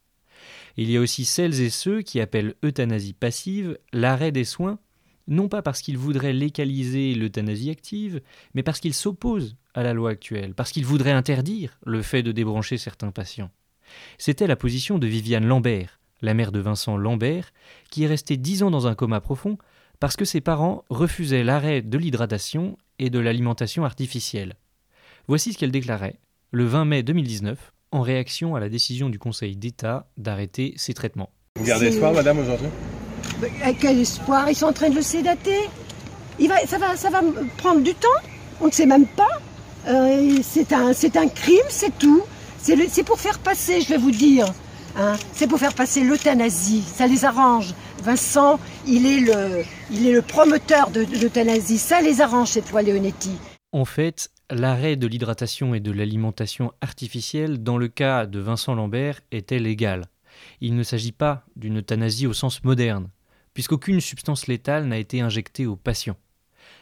Il 0.76 0.90
y 0.90 0.96
a 0.96 1.00
aussi 1.00 1.25
celles 1.25 1.60
et 1.60 1.70
ceux 1.70 2.02
qui 2.02 2.20
appellent 2.20 2.54
euthanasie 2.62 3.14
passive 3.14 3.78
l'arrêt 3.92 4.32
des 4.32 4.44
soins 4.44 4.78
non 5.28 5.48
pas 5.48 5.62
parce 5.62 5.82
qu'il 5.82 5.98
voudrait 5.98 6.32
légaliser 6.32 7.14
l'euthanasie 7.14 7.70
active, 7.70 8.20
mais 8.54 8.62
parce 8.62 8.80
qu'il 8.80 8.94
s'oppose 8.94 9.56
à 9.75 9.82
la 9.82 9.92
loi 9.92 10.10
actuelle, 10.10 10.54
parce 10.54 10.70
qu'il 10.70 10.86
voudrait 10.86 11.10
interdire 11.10 11.78
le 11.84 12.02
fait 12.02 12.22
de 12.22 12.32
débrancher 12.32 12.78
certains 12.78 13.10
patients. 13.10 13.50
C'était 14.18 14.46
la 14.46 14.56
position 14.56 14.98
de 14.98 15.06
Viviane 15.06 15.46
Lambert, 15.46 16.00
la 16.22 16.34
mère 16.34 16.52
de 16.52 16.60
Vincent 16.60 16.96
Lambert, 16.96 17.52
qui 17.90 18.04
est 18.04 18.08
restée 18.08 18.36
dix 18.36 18.62
ans 18.62 18.70
dans 18.70 18.86
un 18.86 18.94
coma 18.94 19.20
profond 19.20 19.58
parce 20.00 20.16
que 20.16 20.24
ses 20.24 20.40
parents 20.40 20.84
refusaient 20.90 21.44
l'arrêt 21.44 21.82
de 21.82 21.98
l'hydratation 21.98 22.76
et 22.98 23.10
de 23.10 23.18
l'alimentation 23.18 23.84
artificielle. 23.84 24.54
Voici 25.28 25.52
ce 25.52 25.58
qu'elle 25.58 25.70
déclarait 25.72 26.16
le 26.52 26.64
20 26.64 26.84
mai 26.84 27.02
2019 27.02 27.72
en 27.92 28.00
réaction 28.00 28.54
à 28.54 28.60
la 28.60 28.68
décision 28.68 29.08
du 29.08 29.18
Conseil 29.18 29.56
d'État 29.56 30.06
d'arrêter 30.16 30.74
ces 30.76 30.94
traitements. 30.94 31.30
Vous 31.56 31.64
gardez 31.64 31.86
espoir, 31.86 32.12
madame, 32.12 32.38
aujourd'hui? 32.38 32.68
Quel 33.80 33.98
espoir? 34.00 34.48
Ils 34.50 34.54
sont 34.54 34.66
en 34.66 34.72
train 34.72 34.90
de 34.90 34.94
le 34.94 35.02
sédater. 35.02 35.68
Il 36.38 36.48
va, 36.48 36.58
ça, 36.66 36.78
va, 36.78 36.96
ça 36.96 37.10
va 37.10 37.22
prendre 37.56 37.82
du 37.82 37.94
temps. 37.94 38.08
On 38.60 38.66
ne 38.66 38.72
sait 38.72 38.86
même 38.86 39.06
pas. 39.06 39.40
Euh, 39.88 40.38
c'est 40.42 40.72
un, 40.72 40.90
un 40.90 41.28
crime, 41.28 41.66
c'est 41.68 41.96
tout. 41.98 42.22
C'est 42.58 43.04
pour 43.04 43.20
faire 43.20 43.38
passer, 43.38 43.80
je 43.80 43.88
vais 43.88 43.98
vous 43.98 44.10
dire. 44.10 44.46
Hein, 44.98 45.16
c'est 45.34 45.46
pour 45.46 45.58
faire 45.58 45.74
passer 45.74 46.02
l'euthanasie. 46.02 46.80
Ça 46.80 47.06
les 47.06 47.26
arrange. 47.26 47.74
Vincent, 48.02 48.58
il 48.86 49.04
est 49.04 49.20
le, 49.20 49.62
il 49.90 50.06
est 50.06 50.12
le 50.12 50.22
promoteur 50.22 50.90
de, 50.90 51.00
l'euthanasie. 51.20 51.76
Ça 51.76 52.00
les 52.00 52.22
arrange, 52.22 52.48
cette 52.48 52.70
loi 52.70 52.82
Leonetti. 52.82 53.32
En 53.72 53.84
fait, 53.84 54.30
l'arrêt 54.50 54.96
de 54.96 55.06
l'hydratation 55.06 55.74
et 55.74 55.80
de 55.80 55.90
l'alimentation 55.90 56.72
artificielle 56.80 57.62
dans 57.62 57.76
le 57.76 57.88
cas 57.88 58.24
de 58.24 58.38
Vincent 58.38 58.74
Lambert 58.74 59.20
était 59.32 59.58
légal. 59.58 60.06
Il 60.62 60.76
ne 60.76 60.82
s'agit 60.82 61.12
pas 61.12 61.44
d'une 61.56 61.78
euthanasie 61.78 62.26
au 62.26 62.32
sens 62.32 62.64
moderne, 62.64 63.08
puisqu'aucune 63.52 64.00
substance 64.00 64.46
létale 64.46 64.86
n'a 64.86 64.98
été 64.98 65.20
injectée 65.20 65.66
au 65.66 65.76
patient. 65.76 66.16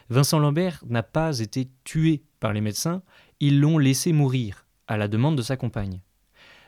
Vincent 0.09 0.39
Lambert 0.39 0.83
n'a 0.87 1.03
pas 1.03 1.39
été 1.39 1.67
tué 1.83 2.23
par 2.39 2.53
les 2.53 2.61
médecins, 2.61 3.01
ils 3.41 3.59
l'ont 3.59 3.77
laissé 3.77 4.13
mourir, 4.13 4.65
à 4.87 4.95
la 4.95 5.09
demande 5.09 5.35
de 5.35 5.41
sa 5.41 5.57
compagne. 5.57 5.99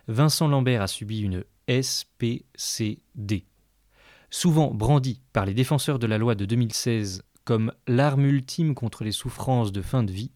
Vincent 0.07 0.47
Lambert 0.47 0.81
a 0.81 0.87
subi 0.87 1.19
une 1.19 1.43
SPCD. 1.69 3.45
Souvent 4.29 4.73
brandie 4.73 5.21
par 5.33 5.45
les 5.45 5.53
défenseurs 5.53 5.99
de 5.99 6.07
la 6.07 6.17
loi 6.17 6.35
de 6.35 6.45
2016 6.45 7.23
comme 7.43 7.71
l'arme 7.87 8.25
ultime 8.25 8.75
contre 8.75 9.05
les 9.05 9.13
souffrances 9.13 9.71
de 9.71 9.81
fin 9.81 10.03
de 10.03 10.11
vie, 10.11 10.31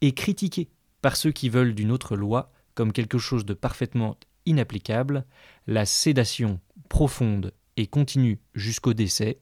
et 0.00 0.12
critiquée 0.12 0.68
par 1.02 1.16
ceux 1.16 1.30
qui 1.30 1.48
veulent 1.48 1.74
d'une 1.74 1.92
autre 1.92 2.16
loi 2.16 2.52
comme 2.74 2.92
quelque 2.92 3.18
chose 3.18 3.44
de 3.44 3.54
parfaitement 3.54 4.18
inapplicable, 4.44 5.24
la 5.68 5.86
sédation 5.86 6.58
profonde 6.88 7.52
et 7.76 7.86
continue 7.86 8.40
jusqu'au 8.54 8.92
décès, 8.92 9.38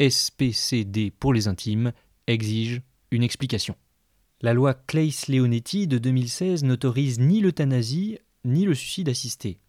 SPCD 0.00 1.10
pour 1.10 1.32
les 1.32 1.48
intimes, 1.48 1.92
exige 2.28 2.82
une 3.10 3.24
explication. 3.24 3.76
La 4.40 4.54
loi 4.54 4.74
Claes-Leonetti 4.74 5.88
de 5.88 5.98
2016 5.98 6.62
n'autorise 6.62 7.18
ni 7.18 7.40
l'euthanasie 7.40 8.18
ni 8.44 8.64
le 8.64 8.74
suicide 8.74 9.08
assisté. 9.08 9.60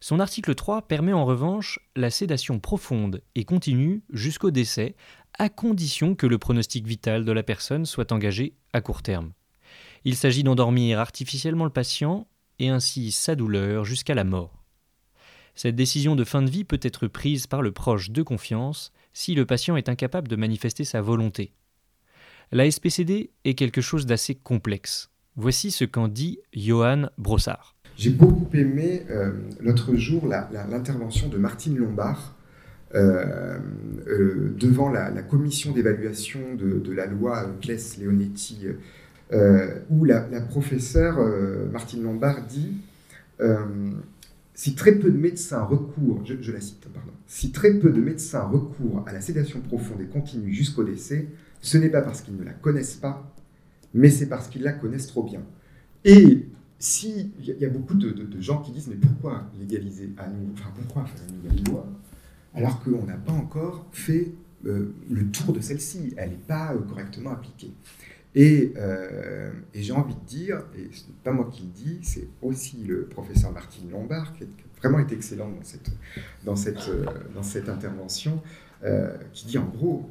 Son 0.00 0.18
article 0.18 0.54
3 0.54 0.88
permet 0.88 1.12
en 1.12 1.26
revanche 1.26 1.78
la 1.94 2.10
sédation 2.10 2.58
profonde 2.58 3.22
et 3.34 3.44
continue 3.44 4.02
jusqu'au 4.10 4.50
décès, 4.50 4.96
à 5.38 5.48
condition 5.48 6.14
que 6.14 6.26
le 6.26 6.38
pronostic 6.38 6.86
vital 6.86 7.24
de 7.24 7.32
la 7.32 7.42
personne 7.42 7.86
soit 7.86 8.12
engagé 8.12 8.54
à 8.72 8.80
court 8.80 9.02
terme. 9.02 9.32
Il 10.04 10.16
s'agit 10.16 10.42
d'endormir 10.42 10.98
artificiellement 10.98 11.64
le 11.64 11.70
patient 11.70 12.26
et 12.58 12.68
ainsi 12.68 13.12
sa 13.12 13.34
douleur 13.34 13.84
jusqu'à 13.84 14.14
la 14.14 14.24
mort. 14.24 14.64
Cette 15.54 15.76
décision 15.76 16.16
de 16.16 16.24
fin 16.24 16.42
de 16.42 16.50
vie 16.50 16.64
peut 16.64 16.80
être 16.82 17.06
prise 17.06 17.46
par 17.46 17.60
le 17.60 17.72
proche 17.72 18.10
de 18.10 18.22
confiance 18.22 18.92
si 19.12 19.34
le 19.34 19.44
patient 19.44 19.76
est 19.76 19.88
incapable 19.88 20.28
de 20.28 20.36
manifester 20.36 20.84
sa 20.84 21.02
volonté. 21.02 21.52
La 22.52 22.70
SPCD 22.70 23.30
est 23.44 23.54
quelque 23.54 23.80
chose 23.80 24.06
d'assez 24.06 24.34
complexe. 24.34 25.10
Voici 25.36 25.70
ce 25.70 25.84
qu'en 25.84 26.08
dit 26.08 26.38
Johan 26.52 27.10
Brossard. 27.18 27.76
J'ai 28.00 28.08
beaucoup 28.08 28.48
aimé 28.54 29.02
euh, 29.10 29.30
l'autre 29.60 29.94
jour 29.94 30.26
l'intervention 30.26 31.28
de 31.28 31.36
Martine 31.36 31.76
Lombard 31.76 32.34
euh, 32.94 33.58
euh, 34.08 34.54
devant 34.58 34.88
la, 34.88 35.10
commission 35.20 35.72
d'évaluation 35.72 36.40
de, 36.54 36.92
la 36.94 37.04
loi 37.04 37.44
Claes-Leonetti, 37.60 38.68
où 39.90 40.04
la, 40.06 40.22
professeure 40.48 41.18
Martine 41.70 42.02
Lombard 42.02 42.46
dit 42.46 42.72
si 44.54 44.74
très 44.74 44.92
peu 44.92 45.10
de 45.10 45.18
médecins 45.18 45.62
recourent, 45.62 46.24
je, 46.24 46.52
la 46.52 46.60
cite, 46.62 46.88
pardon, 46.94 47.12
si 47.26 47.52
très 47.52 47.74
peu 47.74 47.90
de 47.90 48.00
médecins 48.00 48.44
recourent 48.44 49.04
à 49.06 49.12
la 49.12 49.20
sédation 49.20 49.60
profonde 49.60 50.00
et 50.00 50.06
continue 50.06 50.54
jusqu'au 50.54 50.84
décès, 50.84 51.26
ce 51.60 51.76
n'est 51.76 51.90
pas 51.90 52.00
parce 52.00 52.22
qu'ils 52.22 52.38
ne 52.38 52.44
la 52.44 52.54
connaissent 52.54 52.96
pas, 52.96 53.30
mais 53.92 54.08
c'est 54.08 54.30
parce 54.30 54.48
qu'ils 54.48 54.62
la 54.62 54.72
connaissent 54.72 55.08
trop 55.08 55.22
bien. 55.22 55.42
Et 56.06 56.46
si 56.80 57.30
il 57.38 57.44
y, 57.44 57.64
a 57.64 57.68
beaucoup 57.68 57.94
de, 57.94 58.40
gens 58.40 58.62
qui 58.62 58.72
disent 58.72 58.88
mais 58.88 58.96
pourquoi 58.96 59.44
légaliser 59.60 60.10
à 60.16 60.28
nous, 60.28 60.50
enfin 60.54 60.70
pourquoi 60.74 61.04
faire 61.04 61.22
une 61.28 61.36
nouvelle 61.36 61.64
loi 61.64 61.86
alors 62.54 62.82
qu'on 62.82 63.04
n'a 63.04 63.16
pas 63.16 63.32
encore 63.32 63.86
fait 63.92 64.32
euh, 64.66 64.94
le 65.08 65.30
tour 65.30 65.52
de 65.54 65.60
celle-ci, 65.60 66.14
elle 66.16 66.30
n'est 66.30 66.36
pas 66.36 66.74
euh, 66.74 66.80
correctement 66.80 67.30
appliquée. 67.30 67.72
Euh, 68.36 69.52
et, 69.74 69.82
j'ai 69.82 69.92
envie 69.92 70.14
de 70.14 70.26
dire, 70.26 70.62
et 70.76 70.88
ce 70.92 71.06
n'est 71.06 71.14
pas 71.24 71.32
moi 71.32 71.48
qui 71.50 71.62
le 71.62 71.68
dis, 71.68 71.98
c'est 72.02 72.28
aussi 72.42 72.84
le 72.84 73.06
professeur 73.06 73.52
Martine 73.52 73.90
Lombard, 73.90 74.34
qui 74.34 74.44
a 74.44 74.46
vraiment 74.80 74.98
été 74.98 75.14
excellent 75.14 75.50
dans 76.44 76.56
cette, 76.56 77.68
intervention, 77.68 78.42
qui 79.32 79.46
dit 79.46 79.58
en 79.58 79.66
gros, 79.66 80.08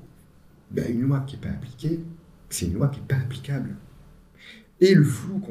ben, 0.71 0.85
une 0.91 1.01
loi 1.01 1.21
qui 1.21 1.35
n'est 1.35 1.41
pas 1.41 1.49
appliquée, 1.49 1.99
c'est 2.49 2.65
une 2.65 2.73
loi 2.73 2.89
qui 2.89 2.99
n'est 2.99 3.07
pas 3.07 3.15
applicable 3.15 3.75
et 4.81 4.95
le 4.95 5.03
flou 5.03 5.41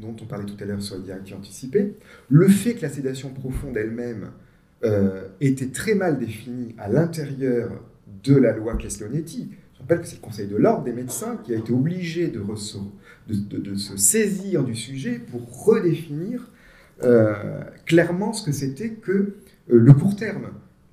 dont 0.00 0.16
on 0.20 0.26
parlait 0.26 0.44
tout 0.44 0.62
à 0.62 0.66
l'heure 0.66 0.82
sur 0.82 0.96
les 0.96 1.02
directives 1.02 1.36
anticipées, 1.36 1.94
le 2.28 2.48
fait 2.48 2.74
que 2.74 2.82
la 2.82 2.90
sédation 2.90 3.30
profonde 3.30 3.76
elle-même 3.76 4.30
euh, 4.84 5.28
était 5.40 5.68
très 5.68 5.94
mal 5.94 6.18
définie 6.18 6.74
à 6.78 6.88
l'intérieur 6.88 7.70
de 8.22 8.34
la 8.34 8.52
loi 8.52 8.76
Castellonetti. 8.76 9.50
Je 9.74 9.80
rappelle 9.80 10.00
que 10.00 10.06
c'est 10.06 10.16
le 10.16 10.20
Conseil 10.20 10.46
de 10.46 10.56
l'ordre 10.56 10.84
des 10.84 10.92
médecins 10.92 11.38
qui 11.42 11.54
a 11.54 11.56
été 11.56 11.72
obligé 11.72 12.28
de, 12.28 12.42
de, 13.28 13.74
se 13.76 13.96
saisir 13.96 14.64
du 14.64 14.74
sujet 14.74 15.18
pour 15.18 15.64
redéfinir 15.64 16.50
euh, 17.02 17.62
clairement 17.86 18.32
ce 18.32 18.44
que 18.44 18.52
c'était 18.52 18.90
que 18.90 19.12
euh, 19.12 19.32
le 19.68 19.92
court 19.92 20.16
terme. 20.16 20.48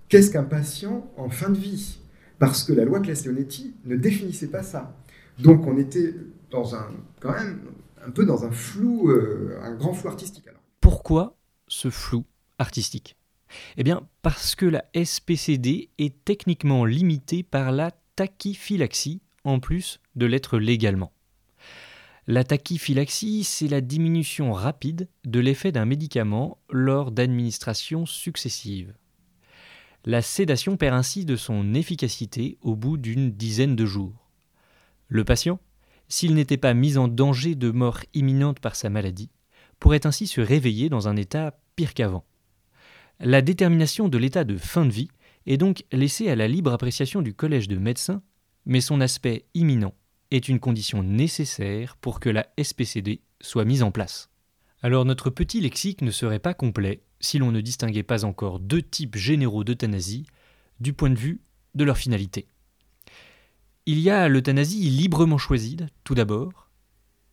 Qu'est-ce 0.07 0.31
qu'un 0.31 0.43
patient 0.43 1.11
en 1.17 1.29
fin 1.29 1.49
de 1.49 1.57
vie? 1.57 1.99
Parce 2.39 2.63
que 2.63 2.71
la 2.71 2.85
loi 2.85 2.99
Castellonetti 2.99 3.73
ne 3.85 3.95
définissait 3.95 4.47
pas 4.47 4.63
ça. 4.63 4.95
Donc 5.39 5.65
on 5.65 5.77
était 5.77 6.13
dans 6.53 6.75
un, 6.75 6.87
quand 7.19 7.33
même, 7.33 7.61
un 8.05 8.11
peu 8.11 8.25
dans 8.25 8.45
un 8.45 8.51
flou, 8.51 9.09
euh, 9.09 9.59
un 9.63 9.73
grand 9.73 9.93
flou 9.93 10.07
artistique. 10.07 10.47
Alors. 10.47 10.61
Pourquoi 10.79 11.35
ce 11.67 11.89
flou 11.89 12.25
artistique? 12.59 13.17
Eh 13.75 13.83
bien, 13.83 14.07
parce 14.21 14.55
que 14.55 14.65
la 14.65 14.85
SPCD 14.95 15.89
est 15.97 16.23
techniquement 16.23 16.85
limitée 16.85 17.43
par 17.43 17.71
la 17.71 17.91
tachyphylaxie, 18.15 19.21
en 19.43 19.59
plus 19.59 19.99
de 20.15 20.25
l'être 20.25 20.57
légalement. 20.57 21.11
La 22.25 22.43
tachyphylaxie, 22.43 23.43
c'est 23.43 23.67
la 23.67 23.81
diminution 23.81 24.53
rapide 24.53 25.09
de 25.25 25.39
l'effet 25.39 25.71
d'un 25.71 25.85
médicament 25.85 26.59
lors 26.69 27.11
d'administrations 27.11 28.05
successives. 28.05 28.93
La 30.05 30.21
sédation 30.21 30.77
perd 30.77 30.95
ainsi 30.95 31.25
de 31.25 31.35
son 31.35 31.73
efficacité 31.73 32.57
au 32.61 32.75
bout 32.75 32.97
d'une 32.97 33.31
dizaine 33.31 33.75
de 33.75 33.85
jours. 33.85 34.29
Le 35.09 35.23
patient 35.23 35.59
s'il 36.07 36.33
n'était 36.35 36.57
pas 36.57 36.73
mis 36.73 36.97
en 36.97 37.07
danger 37.07 37.55
de 37.55 37.71
mort 37.71 38.01
imminente 38.13 38.59
par 38.59 38.75
sa 38.75 38.89
maladie, 38.89 39.29
pourrait 39.79 40.05
ainsi 40.05 40.27
se 40.27 40.41
réveiller 40.41 40.89
dans 40.89 41.07
un 41.07 41.15
état 41.15 41.59
pire 41.75 41.93
qu'avant. 41.93 42.25
La 43.19 43.41
détermination 43.41 44.09
de 44.09 44.17
l'état 44.17 44.43
de 44.43 44.57
fin 44.57 44.85
de 44.85 44.91
vie 44.91 45.09
est 45.45 45.57
donc 45.57 45.83
laissée 45.91 46.29
à 46.29 46.35
la 46.35 46.47
libre 46.47 46.71
appréciation 46.71 47.21
du 47.21 47.33
collège 47.33 47.67
de 47.67 47.77
médecins, 47.77 48.21
mais 48.65 48.81
son 48.81 49.01
aspect 49.01 49.45
imminent 49.53 49.93
est 50.31 50.49
une 50.49 50.59
condition 50.59 51.03
nécessaire 51.03 51.95
pour 51.97 52.19
que 52.19 52.29
la 52.29 52.47
SPCD 52.61 53.21
soit 53.41 53.65
mise 53.65 53.83
en 53.83 53.91
place. 53.91 54.29
Alors 54.81 55.05
notre 55.05 55.29
petit 55.29 55.61
lexique 55.61 56.01
ne 56.01 56.11
serait 56.11 56.39
pas 56.39 56.53
complet 56.53 57.03
si 57.19 57.37
l'on 57.37 57.51
ne 57.51 57.61
distinguait 57.61 58.03
pas 58.03 58.25
encore 58.25 58.59
deux 58.59 58.81
types 58.81 59.15
généraux 59.15 59.63
d'euthanasie 59.63 60.25
du 60.79 60.93
point 60.93 61.09
de 61.09 61.19
vue 61.19 61.41
de 61.75 61.83
leur 61.83 61.97
finalité. 61.97 62.47
Il 63.85 63.99
y 63.99 64.09
a 64.09 64.29
l'euthanasie 64.29 64.89
librement 64.89 65.37
choisie, 65.37 65.75
tout 66.05 66.15
d'abord, 66.15 66.69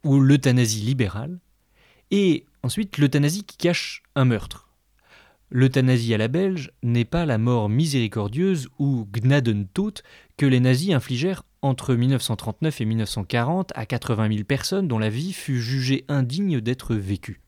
ou 0.03 0.19
l'euthanasie 0.19 0.81
libérale, 0.81 1.39
et 2.11 2.45
ensuite 2.65 2.99
l'euthanasie 2.99 3.45
qui 3.45 3.57
cache 3.57 4.03
un 4.17 4.25
meurtre. 4.25 4.69
L'euthanasie 5.51 6.13
à 6.13 6.19
la 6.19 6.27
belge 6.27 6.73
n'est 6.83 7.05
pas 7.05 7.25
la 7.25 7.39
mort 7.39 7.69
miséricordieuse 7.69 8.69
ou 8.81 9.07
Gnadentod 9.13 10.01
que 10.37 10.47
les 10.47 10.59
nazis 10.59 10.93
infligèrent 10.93 11.45
entre 11.63 11.95
1939 11.95 12.81
et 12.81 12.85
1940 12.85 13.73
à 13.77 13.87
80 13.87 14.33
000 14.33 14.45
personnes 14.45 14.89
dont 14.89 14.99
la 14.99 15.09
vie 15.09 15.33
fut 15.33 15.61
jugée 15.61 16.05
indigne 16.09 16.61
d'être 16.61 16.97
vécue. 16.97 17.41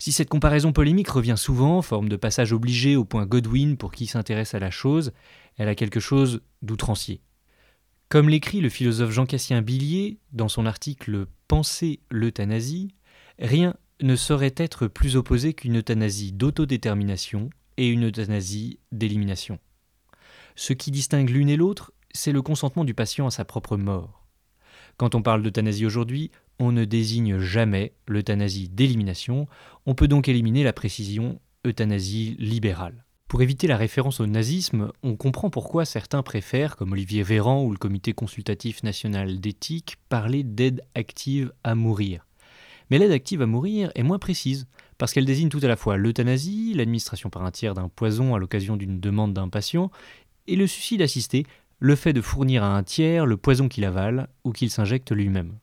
Si 0.00 0.10
cette 0.10 0.28
comparaison 0.28 0.72
polémique 0.72 1.10
revient 1.10 1.36
souvent, 1.36 1.80
forme 1.80 2.08
de 2.08 2.16
passage 2.16 2.52
obligé 2.52 2.96
au 2.96 3.04
point 3.04 3.24
Godwin 3.24 3.76
pour 3.76 3.92
qui 3.92 4.06
s'intéresse 4.06 4.54
à 4.54 4.58
la 4.58 4.72
chose, 4.72 5.12
elle 5.58 5.68
a 5.68 5.76
quelque 5.76 6.00
chose 6.00 6.40
d'outrancier. 6.60 7.20
Comme 8.14 8.28
l'écrit 8.28 8.60
le 8.60 8.68
philosophe 8.68 9.10
Jean-Cassien 9.10 9.60
Billier 9.60 10.20
dans 10.32 10.48
son 10.48 10.66
article 10.66 11.26
Penser 11.48 11.98
l'euthanasie, 12.12 12.94
rien 13.40 13.74
ne 14.00 14.14
saurait 14.14 14.54
être 14.56 14.86
plus 14.86 15.16
opposé 15.16 15.52
qu'une 15.52 15.78
euthanasie 15.78 16.30
d'autodétermination 16.30 17.50
et 17.76 17.88
une 17.88 18.06
euthanasie 18.06 18.78
d'élimination. 18.92 19.58
Ce 20.54 20.72
qui 20.72 20.92
distingue 20.92 21.28
l'une 21.28 21.48
et 21.48 21.56
l'autre, 21.56 21.92
c'est 22.12 22.30
le 22.30 22.40
consentement 22.40 22.84
du 22.84 22.94
patient 22.94 23.26
à 23.26 23.32
sa 23.32 23.44
propre 23.44 23.76
mort. 23.76 24.24
Quand 24.96 25.16
on 25.16 25.22
parle 25.22 25.42
d'euthanasie 25.42 25.84
aujourd'hui, 25.84 26.30
on 26.60 26.70
ne 26.70 26.84
désigne 26.84 27.40
jamais 27.40 27.94
l'euthanasie 28.06 28.68
d'élimination, 28.68 29.48
on 29.86 29.96
peut 29.96 30.06
donc 30.06 30.28
éliminer 30.28 30.62
la 30.62 30.72
précision 30.72 31.40
euthanasie 31.66 32.36
libérale. 32.38 33.03
Pour 33.28 33.42
éviter 33.42 33.66
la 33.66 33.76
référence 33.76 34.20
au 34.20 34.26
nazisme, 34.26 34.92
on 35.02 35.16
comprend 35.16 35.50
pourquoi 35.50 35.84
certains 35.84 36.22
préfèrent, 36.22 36.76
comme 36.76 36.92
Olivier 36.92 37.22
Véran 37.22 37.64
ou 37.64 37.72
le 37.72 37.78
Comité 37.78 38.12
consultatif 38.12 38.82
national 38.82 39.40
d'éthique, 39.40 39.96
parler 40.08 40.44
d'aide 40.44 40.82
active 40.94 41.52
à 41.64 41.74
mourir. 41.74 42.26
Mais 42.90 42.98
l'aide 42.98 43.12
active 43.12 43.42
à 43.42 43.46
mourir 43.46 43.90
est 43.94 44.02
moins 44.02 44.18
précise, 44.18 44.66
parce 44.98 45.12
qu'elle 45.12 45.24
désigne 45.24 45.48
tout 45.48 45.60
à 45.62 45.68
la 45.68 45.76
fois 45.76 45.96
l'euthanasie, 45.96 46.74
l'administration 46.74 47.30
par 47.30 47.44
un 47.44 47.50
tiers 47.50 47.74
d'un 47.74 47.88
poison 47.88 48.34
à 48.34 48.38
l'occasion 48.38 48.76
d'une 48.76 49.00
demande 49.00 49.32
d'un 49.32 49.48
patient, 49.48 49.90
et 50.46 50.56
le 50.56 50.66
suicide 50.66 51.02
assisté, 51.02 51.46
le 51.80 51.96
fait 51.96 52.12
de 52.12 52.20
fournir 52.20 52.62
à 52.62 52.76
un 52.76 52.82
tiers 52.82 53.26
le 53.26 53.36
poison 53.36 53.68
qu'il 53.68 53.84
avale 53.84 54.28
ou 54.44 54.52
qu'il 54.52 54.70
s'injecte 54.70 55.10
lui-même. 55.10 55.54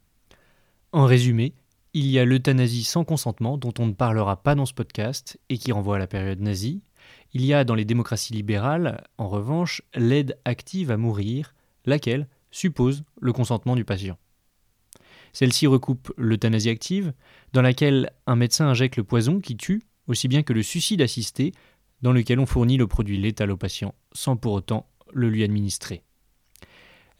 En 0.91 1.05
résumé, 1.05 1.53
il 1.93 2.07
y 2.07 2.19
a 2.19 2.25
l'euthanasie 2.25 2.83
sans 2.83 3.03
consentement 3.03 3.57
dont 3.57 3.73
on 3.79 3.87
ne 3.87 3.93
parlera 3.93 4.41
pas 4.41 4.55
dans 4.55 4.65
ce 4.65 4.73
podcast 4.73 5.39
et 5.49 5.57
qui 5.57 5.71
renvoie 5.71 5.97
à 5.97 5.99
la 5.99 6.07
période 6.07 6.39
nazie. 6.39 6.81
Il 7.33 7.45
y 7.45 7.53
a 7.53 7.63
dans 7.63 7.75
les 7.75 7.85
démocraties 7.85 8.33
libérales, 8.33 9.03
en 9.17 9.29
revanche, 9.29 9.81
l'aide 9.95 10.37
active 10.43 10.91
à 10.91 10.97
mourir, 10.97 11.55
laquelle 11.85 12.27
suppose 12.51 13.03
le 13.19 13.31
consentement 13.31 13.75
du 13.75 13.85
patient. 13.85 14.17
Celle-ci 15.33 15.65
recoupe 15.65 16.11
l'euthanasie 16.17 16.69
active, 16.69 17.13
dans 17.53 17.61
laquelle 17.61 18.11
un 18.27 18.35
médecin 18.35 18.67
injecte 18.67 18.97
le 18.97 19.05
poison 19.05 19.39
qui 19.39 19.55
tue, 19.55 19.83
aussi 20.07 20.27
bien 20.27 20.43
que 20.43 20.51
le 20.51 20.61
suicide 20.61 21.01
assisté, 21.01 21.53
dans 22.01 22.11
lequel 22.11 22.39
on 22.39 22.45
fournit 22.45 22.77
le 22.77 22.87
produit 22.87 23.17
létal 23.17 23.51
au 23.51 23.57
patient 23.57 23.93
sans 24.13 24.35
pour 24.35 24.53
autant 24.53 24.89
le 25.13 25.29
lui 25.29 25.43
administrer. 25.43 26.03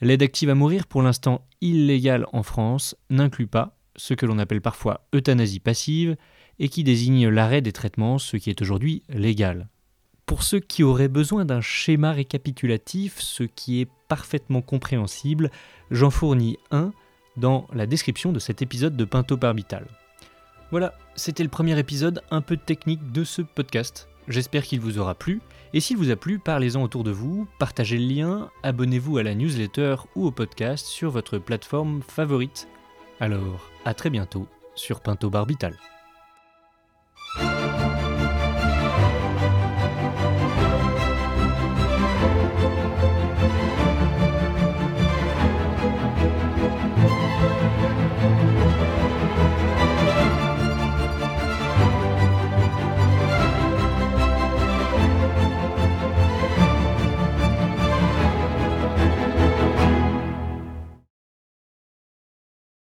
L'aide 0.01 0.23
active 0.23 0.49
à 0.49 0.55
mourir, 0.55 0.87
pour 0.87 1.03
l'instant 1.03 1.47
illégale 1.61 2.25
en 2.33 2.43
France, 2.43 2.95
n'inclut 3.09 3.47
pas 3.47 3.77
ce 3.95 4.13
que 4.13 4.25
l'on 4.25 4.39
appelle 4.39 4.61
parfois 4.61 5.07
euthanasie 5.13 5.59
passive 5.59 6.17
et 6.59 6.69
qui 6.69 6.83
désigne 6.83 7.29
l'arrêt 7.29 7.61
des 7.61 7.71
traitements, 7.71 8.17
ce 8.17 8.37
qui 8.37 8.49
est 8.49 8.61
aujourd'hui 8.61 9.03
légal. 9.09 9.69
Pour 10.31 10.43
ceux 10.43 10.61
qui 10.61 10.81
auraient 10.81 11.09
besoin 11.09 11.43
d'un 11.43 11.59
schéma 11.59 12.13
récapitulatif, 12.13 13.19
ce 13.19 13.43
qui 13.43 13.81
est 13.81 13.89
parfaitement 14.07 14.61
compréhensible, 14.61 15.51
j'en 15.91 16.09
fournis 16.09 16.57
un 16.71 16.93
dans 17.35 17.67
la 17.73 17.85
description 17.85 18.31
de 18.31 18.39
cet 18.39 18.61
épisode 18.61 18.95
de 18.95 19.03
Pinto 19.03 19.35
Barbital. 19.35 19.85
Voilà, 20.71 20.93
c'était 21.17 21.43
le 21.43 21.49
premier 21.49 21.77
épisode 21.77 22.21
un 22.31 22.39
peu 22.39 22.55
technique 22.55 23.11
de 23.11 23.25
ce 23.25 23.41
podcast. 23.41 24.07
J'espère 24.29 24.63
qu'il 24.63 24.79
vous 24.79 24.99
aura 24.99 25.15
plu. 25.15 25.41
Et 25.73 25.81
s'il 25.81 25.97
vous 25.97 26.11
a 26.11 26.15
plu, 26.15 26.39
parlez-en 26.39 26.81
autour 26.81 27.03
de 27.03 27.11
vous, 27.11 27.45
partagez 27.59 27.97
le 27.97 28.07
lien, 28.07 28.49
abonnez-vous 28.63 29.17
à 29.17 29.23
la 29.23 29.35
newsletter 29.35 29.97
ou 30.15 30.27
au 30.27 30.31
podcast 30.31 30.85
sur 30.85 31.11
votre 31.11 31.39
plateforme 31.39 32.01
favorite. 32.03 32.69
Alors, 33.19 33.69
à 33.83 33.93
très 33.93 34.09
bientôt 34.09 34.47
sur 34.75 35.01
Pinto 35.01 35.29
Barbital. 35.29 35.75